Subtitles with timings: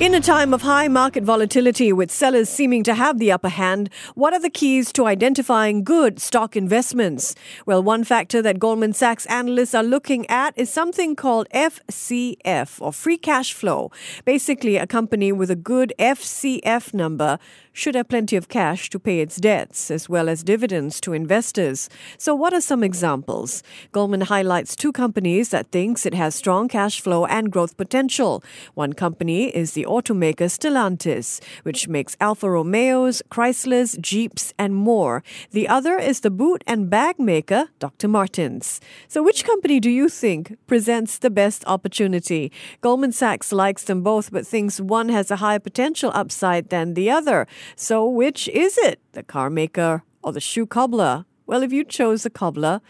[0.00, 3.90] In a time of high market volatility with sellers seeming to have the upper hand,
[4.14, 7.34] what are the keys to identifying good stock investments?
[7.66, 12.92] Well, one factor that Goldman Sachs analysts are looking at is something called FCF or
[12.92, 13.90] free cash flow.
[14.24, 17.40] Basically, a company with a good FCF number
[17.72, 21.88] should have plenty of cash to pay its debts as well as dividends to investors.
[22.18, 23.62] So, what are some examples?
[23.92, 28.42] Goldman highlights two companies that thinks it has strong cash flow and growth potential.
[28.74, 35.22] One company is the automaker Stellantis, which makes Alfa Romeos, Chryslers, Jeeps, and more.
[35.50, 38.08] The other is the boot and bag maker Dr.
[38.08, 38.80] Martens.
[39.08, 42.52] So, which company do you think presents the best opportunity?
[42.80, 47.10] Goldman Sachs likes them both, but thinks one has a higher potential upside than the
[47.10, 47.46] other.
[47.76, 49.00] So, which is it?
[49.12, 51.24] The car maker or the shoe cobbler?
[51.46, 52.80] Well, if you chose the cobbler,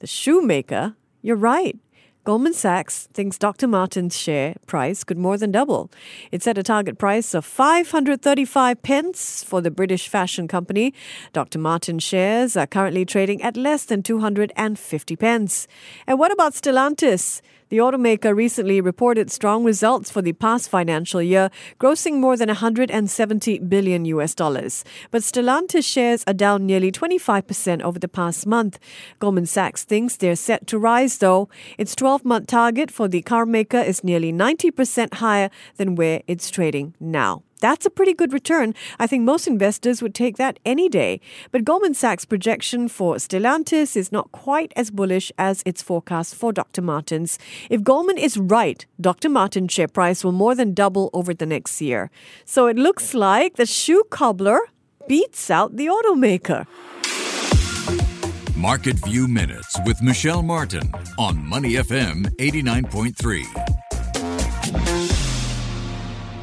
[0.00, 1.78] the shoemaker, you're right.
[2.24, 3.66] Goldman Sachs thinks Dr.
[3.66, 5.90] Martens' share price could more than double.
[6.30, 10.92] It set a target price of 535 pence for the British fashion company.
[11.32, 11.58] Dr.
[11.58, 15.66] Martens shares are currently trading at less than 250 pence.
[16.06, 17.40] And what about Stellantis?
[17.70, 23.58] The automaker recently reported strong results for the past financial year, grossing more than 170
[23.58, 24.84] billion US dollars.
[25.10, 28.78] But Stellantis shares are down nearly 25% over the past month.
[29.18, 31.50] Goldman Sachs thinks they're set to rise, though.
[31.76, 36.94] Its 12 month target for the carmaker is nearly 90% higher than where it's trading
[36.98, 37.42] now.
[37.60, 38.74] That's a pretty good return.
[38.98, 41.20] I think most investors would take that any day.
[41.50, 46.52] But Goldman Sachs' projection for Stellantis is not quite as bullish as its forecast for
[46.52, 46.82] Dr.
[46.82, 47.38] Martens.
[47.70, 49.28] If Goldman is right, Dr.
[49.28, 52.10] Martens' share price will more than double over the next year.
[52.44, 54.60] So it looks like the shoe cobbler
[55.06, 56.66] beats out the automaker.
[58.56, 64.97] Market View Minutes with Michelle Martin on Money FM 89.3.